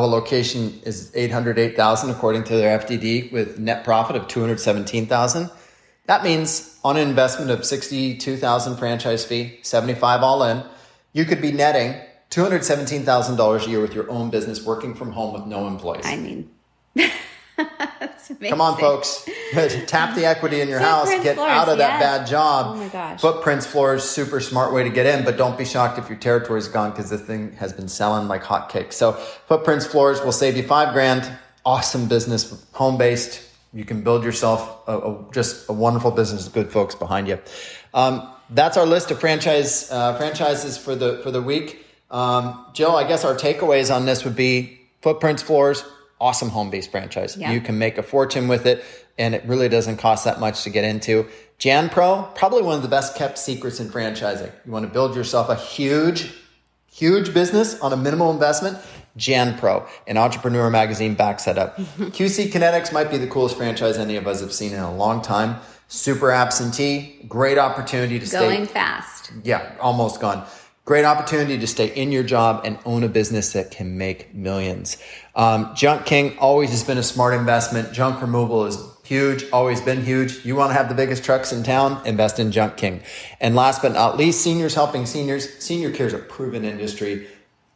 a 0.03 0.07
location 0.07 0.79
is 0.83 1.11
808,000 1.15 2.09
according 2.09 2.43
to 2.45 2.55
their 2.55 2.77
FDD 2.79 3.31
with 3.31 3.59
net 3.59 3.83
profit 3.83 4.15
of 4.15 4.27
217,000. 4.27 5.49
That 6.07 6.23
means 6.23 6.77
on 6.83 6.97
an 6.97 7.07
investment 7.07 7.51
of 7.51 7.65
62,000 7.65 8.77
franchise 8.77 9.25
fee, 9.25 9.59
75 9.61 10.21
all 10.21 10.43
in, 10.43 10.63
you 11.13 11.25
could 11.25 11.41
be 11.41 11.51
netting 11.51 11.99
$217,000 12.29 13.65
a 13.65 13.69
year 13.69 13.79
with 13.79 13.93
your 13.93 14.09
own 14.11 14.29
business 14.29 14.63
working 14.63 14.93
from 14.93 15.11
home 15.11 15.33
with 15.33 15.45
no 15.45 15.67
employees. 15.67 16.05
I 16.05 16.17
mean, 16.17 16.51
Come 18.49 18.61
on, 18.61 18.77
folks. 18.77 19.27
Tap 19.87 20.15
the 20.15 20.25
equity 20.25 20.61
in 20.61 20.67
your 20.67 20.79
house. 20.79 21.09
Get 21.09 21.35
floors, 21.35 21.51
out 21.51 21.69
of 21.69 21.77
that 21.77 21.99
yes. 21.99 22.01
bad 22.01 22.27
job. 22.27 22.75
Oh 22.75 22.75
my 22.75 22.87
gosh. 22.89 23.21
Footprints 23.21 23.65
floors, 23.65 24.03
super 24.03 24.39
smart 24.39 24.73
way 24.73 24.83
to 24.83 24.89
get 24.89 25.05
in, 25.05 25.23
but 25.23 25.37
don't 25.37 25.57
be 25.57 25.65
shocked 25.65 25.97
if 25.97 26.09
your 26.09 26.17
territory 26.17 26.59
is 26.59 26.67
gone 26.67 26.91
because 26.91 27.09
the 27.09 27.17
thing 27.17 27.53
has 27.53 27.71
been 27.71 27.87
selling 27.87 28.27
like 28.27 28.43
hotcakes. 28.43 28.93
So 28.93 29.13
Footprints 29.47 29.85
floors 29.85 30.21
will 30.21 30.31
save 30.31 30.57
you 30.57 30.63
five 30.63 30.93
grand. 30.93 31.31
Awesome 31.65 32.07
business, 32.07 32.65
home 32.73 32.97
based. 32.97 33.41
You 33.73 33.85
can 33.85 34.01
build 34.01 34.23
yourself 34.23 34.87
a, 34.87 34.97
a, 34.97 35.25
just 35.31 35.67
a 35.69 35.73
wonderful 35.73 36.11
business 36.11 36.45
with 36.45 36.53
good 36.53 36.71
folks 36.71 36.95
behind 36.95 37.27
you. 37.27 37.39
Um, 37.93 38.29
that's 38.49 38.77
our 38.77 38.85
list 38.85 39.11
of 39.11 39.19
franchise 39.19 39.89
uh, 39.91 40.15
franchises 40.17 40.77
for 40.77 40.95
the 40.95 41.19
for 41.23 41.31
the 41.31 41.41
week. 41.41 41.85
Um, 42.11 42.65
Jill, 42.73 42.95
I 42.95 43.07
guess 43.07 43.25
our 43.25 43.35
takeaways 43.35 43.93
on 43.93 44.05
this 44.05 44.23
would 44.23 44.35
be 44.35 44.79
Footprints 45.01 45.41
floors, 45.41 45.83
awesome 46.19 46.49
home 46.49 46.69
based 46.69 46.91
franchise. 46.91 47.37
Yeah. 47.37 47.51
You 47.51 47.61
can 47.61 47.77
make 47.77 47.97
a 47.97 48.03
fortune 48.03 48.47
with 48.47 48.65
it, 48.65 48.83
and 49.17 49.35
it 49.35 49.43
really 49.45 49.69
doesn't 49.69 49.97
cost 49.97 50.25
that 50.25 50.39
much 50.39 50.63
to 50.63 50.69
get 50.69 50.83
into. 50.83 51.27
Jan 51.57 51.89
Pro, 51.89 52.23
probably 52.35 52.61
one 52.61 52.75
of 52.75 52.81
the 52.81 52.89
best 52.89 53.15
kept 53.15 53.37
secrets 53.37 53.79
in 53.79 53.89
franchising. 53.89 54.51
You 54.65 54.71
want 54.71 54.85
to 54.85 54.91
build 54.91 55.15
yourself 55.15 55.49
a 55.49 55.55
huge, 55.55 56.33
huge 56.91 57.33
business 57.33 57.79
on 57.79 57.93
a 57.93 57.97
minimal 57.97 58.31
investment. 58.31 58.77
Jan 59.17 59.57
Pro, 59.57 59.87
an 60.07 60.17
entrepreneur 60.17 60.69
magazine 60.69 61.15
backs 61.15 61.45
that 61.45 61.57
up. 61.57 61.77
QC 61.97 62.51
Kinetics 62.51 62.91
might 62.91 63.09
be 63.09 63.17
the 63.17 63.27
coolest 63.27 63.55
franchise 63.55 63.97
any 63.97 64.17
of 64.17 64.27
us 64.27 64.41
have 64.41 64.51
seen 64.51 64.73
in 64.73 64.79
a 64.79 64.93
long 64.93 65.21
time. 65.21 65.57
Super 65.87 66.31
absentee, 66.31 67.23
great 67.27 67.57
opportunity 67.57 68.19
to 68.19 68.29
going 68.29 68.49
stay 68.49 68.57
going 68.57 68.67
fast. 68.67 69.31
Yeah, 69.43 69.75
almost 69.79 70.19
gone. 70.19 70.45
Great 70.85 71.03
opportunity 71.03 71.57
to 71.57 71.65
stay 71.65 71.87
in 71.87 72.11
your 72.11 72.21
job 72.23 72.61
and 72.63 72.77
own 72.85 73.03
a 73.03 73.07
business 73.07 73.53
that 73.53 73.71
can 73.71 73.97
make 73.97 74.35
millions. 74.35 74.97
Um, 75.33 75.73
Junk 75.75 76.05
King 76.05 76.37
always 76.37 76.69
has 76.69 76.83
been 76.83 76.99
a 76.99 77.03
smart 77.03 77.33
investment. 77.33 77.91
Junk 77.91 78.21
removal 78.21 78.65
is 78.65 78.77
huge, 79.03 79.45
always 79.51 79.81
been 79.81 80.03
huge. 80.03 80.45
You 80.45 80.55
want 80.55 80.69
to 80.69 80.73
have 80.75 80.87
the 80.87 80.93
biggest 80.93 81.23
trucks 81.23 81.51
in 81.51 81.63
town? 81.63 82.05
Invest 82.05 82.37
in 82.37 82.51
Junk 82.51 82.77
King. 82.77 83.01
And 83.41 83.55
last 83.55 83.81
but 83.81 83.93
not 83.93 84.15
least, 84.15 84.41
seniors 84.41 84.75
helping 84.75 85.07
seniors. 85.07 85.57
Senior 85.57 85.89
care 85.89 86.05
is 86.05 86.13
a 86.13 86.19
proven 86.19 86.63
industry. 86.63 87.27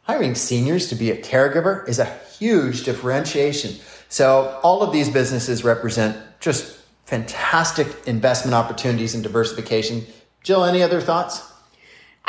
Hiring 0.02 0.36
seniors 0.36 0.88
to 0.90 0.94
be 0.94 1.10
a 1.10 1.20
caregiver 1.20 1.88
is 1.88 1.98
a 1.98 2.04
huge 2.38 2.84
differentiation. 2.84 3.74
So 4.08 4.60
all 4.62 4.82
of 4.84 4.92
these 4.92 5.08
businesses 5.08 5.64
represent 5.64 6.16
just 6.38 6.78
fantastic 7.06 7.88
investment 8.06 8.54
opportunities 8.54 9.16
and 9.16 9.22
diversification. 9.24 10.06
Jill, 10.44 10.64
any 10.64 10.80
other 10.80 11.00
thoughts? 11.00 11.49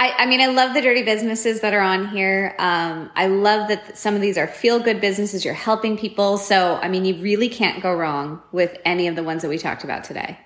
I, 0.02 0.24
I, 0.24 0.26
mean, 0.26 0.42
I 0.42 0.48
love 0.48 0.74
the 0.74 0.82
dirty 0.82 1.04
businesses 1.04 1.62
that 1.62 1.76
are 1.76 1.80
on 1.80 2.08
here. 2.08 2.56
Um, 2.58 3.12
I 3.16 3.28
love 3.28 3.68
that 3.68 4.00
some 4.00 4.16
of 4.16 4.22
these 4.22 4.36
are 4.36 4.48
feel 4.48 4.80
good 4.80 5.00
businesses. 5.00 5.46
You're 5.46 5.54
helping 5.54 5.96
people. 5.96 6.40
So, 6.40 6.80
I 6.82 6.88
mean, 6.88 7.06
you 7.06 7.22
really 7.22 7.50
can't 7.50 7.84
go 7.84 7.94
wrong 7.94 8.42
with 8.52 8.76
any 8.84 9.08
of 9.08 9.16
the 9.16 9.22
ones 9.22 9.44
that 9.44 9.50
we 9.50 9.60
talked 9.60 9.84
about 9.84 10.04
today. 10.04 10.40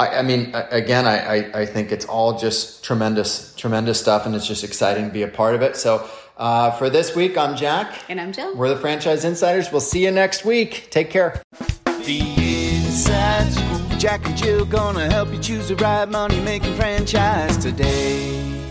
I, 0.00 0.18
I 0.18 0.22
mean, 0.22 0.50
again, 0.52 1.06
I, 1.06 1.60
I, 1.60 1.64
think 1.64 1.92
it's 1.92 2.06
all 2.06 2.40
just 2.40 2.82
tremendous, 2.82 3.54
tremendous 3.54 4.00
stuff, 4.00 4.26
and 4.26 4.34
it's 4.34 4.48
just 4.48 4.64
exciting 4.64 5.04
to 5.06 5.12
be 5.12 5.22
a 5.22 5.28
part 5.28 5.54
of 5.54 5.62
it. 5.62 5.76
So, 5.76 6.10
uh, 6.36 6.72
for 6.72 6.90
this 6.90 7.14
week, 7.14 7.38
I'm 7.38 7.54
Jack. 7.54 8.02
And 8.08 8.20
I'm 8.20 8.32
Jill. 8.32 8.56
We're 8.56 8.70
the 8.70 8.78
Franchise 8.78 9.24
Insiders. 9.24 9.70
We'll 9.70 9.80
see 9.80 10.02
you 10.04 10.10
next 10.10 10.44
week. 10.44 10.88
Take 10.90 11.10
care. 11.10 11.40
The 11.86 12.20
Inside 12.84 13.52
Scoop. 13.52 13.69
Jack 14.00 14.26
and 14.26 14.34
Jill 14.34 14.64
gonna 14.64 15.10
help 15.10 15.30
you 15.30 15.38
choose 15.38 15.68
the 15.68 15.76
right 15.76 16.08
money 16.08 16.40
making 16.40 16.74
franchise 16.76 17.58
today. 17.58 18.69